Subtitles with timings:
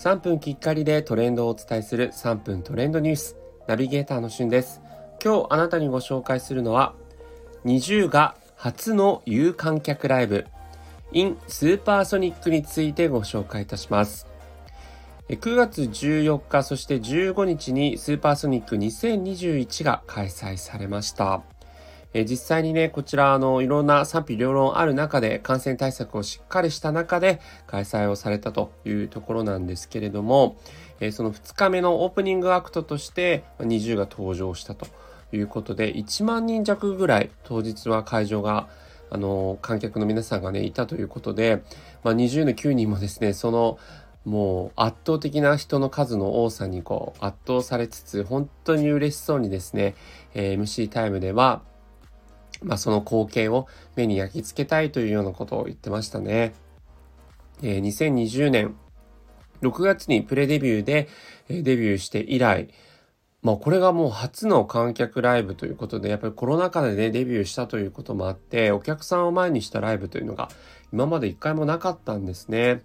[0.00, 3.36] 3分きっかりでトレンドをお伝えする3分トレンドニュース。
[3.66, 4.80] ナビゲーターのしゅんです。
[5.22, 6.94] 今日あなたにご紹介するのは
[7.66, 10.46] NiziU が初の有観客ライブ。
[11.12, 14.26] in スーパーソニックについてご紹介いたします。
[15.28, 21.42] 9月14日そして15日にスーパーソニック2021が開催されました。
[22.12, 30.56] え実際にね、こちら、あの、いろんな賛否両論ある中で、感染対策をしっかりした中で開催をされたというところなんですけれども、
[31.00, 34.86] えその2日目のオープニングアクトとして、20が登場したと
[35.32, 38.68] いうことで、1万人弱ぐらい当日は会場が
[39.10, 41.62] あの、観客の皆さんがね、いたということで、
[42.04, 43.78] まあ、20の9人もですね、その、
[44.24, 49.94] もう圧倒的な人の数の多さにこう圧倒されつつ、本当に嬉しそうにですね、
[50.34, 51.62] MC タイムでは、
[52.62, 56.54] まあ、その光景を目に焼き付けたいというようなことを言ってましたね。
[57.62, 58.74] えー、2020年
[59.62, 61.08] 6月にプレデビューで、
[61.48, 62.68] え、デビューして以来、
[63.42, 70.50] まあこれがもう初の観客ライブということで、やっぱりコロナ禍でね、デビューしたということもあって、お客さんを前にしたライブというのが
[70.92, 72.82] 今まで一回もなかったんですね。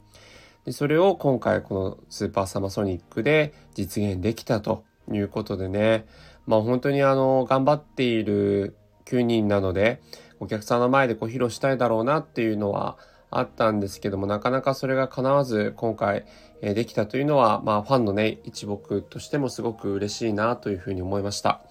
[0.66, 6.06] でそれを今回このスーパーサマソニックで実現できたということでね、
[6.48, 10.02] まあ本当にあの、頑張っている9人なので、
[10.40, 12.98] お客さんの前でこう披露したいだろうなっていうのは
[13.30, 16.26] あったんですけども、なかなかそれが叶わず今回、
[16.62, 21.62] えできたというのは、まあファンのね、一僕としてもすごく嬉しいなというふうに思いました。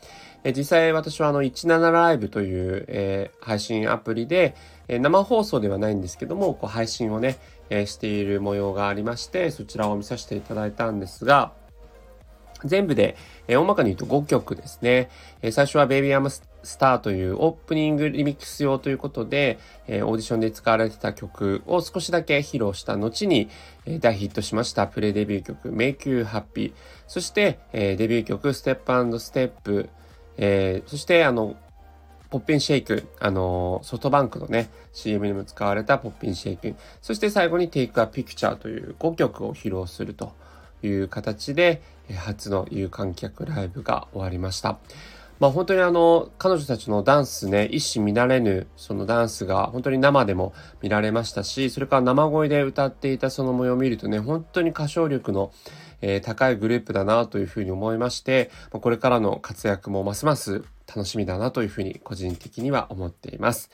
[0.44, 4.54] え実際私はあの17ライブという、え、配信アプリで、
[4.88, 7.38] え、生放送ではないんですけども、こう配信をね、
[7.70, 11.52] え、している模様がありまして、そちらを見させていただいたんですが、
[12.64, 13.16] 全部で、
[13.48, 15.10] えー、大まかに言うと5曲ですね。
[15.42, 16.28] えー、最初は Baby I'm
[16.62, 23.48] Star というオープニングリミックス用ということで、えー、オーディションで使われてた曲を少しだけ披露した後に、
[23.86, 26.72] えー、大ヒットしましたプレデビュー曲 Make You Happy。
[27.06, 29.88] そして、えー、デビュー曲 Step Step。
[30.36, 31.56] えー、そしてあの、
[32.30, 36.74] ポッピンシェイク、あのソフトバンクのね、CM にも使われたポッピンシェイク。
[37.00, 40.32] そして最後に Take a Picture という5曲を披露すると
[40.86, 41.82] いう形で、
[42.16, 44.78] 初の有観客ライブが終わりました。
[45.40, 55.52] まあ本当にあの、彼女たちのダンスね、一糸乱れぬそのダンスが本当に生でも見られましたし、それから生声で歌っていたその模様を見るとね、本当に歌唱力の、
[56.00, 63.70] え、高いグループだなというふうに思いまして、これからの活躍もますます楽しみだなというふうに個人的には思っています。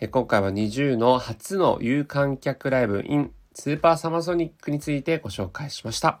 [0.00, 6.20] え今回は20の初の有観客ライブ in スーパーサマソニックについてご紹介しました。